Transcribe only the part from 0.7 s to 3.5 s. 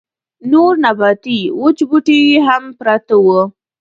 نباتي وچ بوټي يې هم پراته وو.